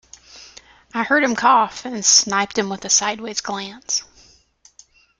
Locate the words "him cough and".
1.23-2.03